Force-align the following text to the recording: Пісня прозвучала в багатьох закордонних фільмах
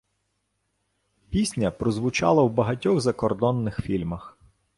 Пісня 1.29 1.71
прозвучала 1.71 2.43
в 2.43 2.51
багатьох 2.51 2.99
закордонних 3.01 3.79
фільмах 3.83 4.37